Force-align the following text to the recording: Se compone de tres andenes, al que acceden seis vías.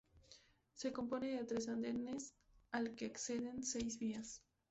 Se 0.73 0.91
compone 0.91 1.27
de 1.27 1.43
tres 1.43 1.67
andenes, 1.69 2.33
al 2.71 2.95
que 2.95 3.05
acceden 3.05 3.61
seis 3.61 3.99
vías. 3.99 4.41